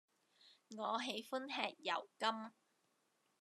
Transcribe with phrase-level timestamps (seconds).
[0.77, 2.53] 我喜歡吃油柑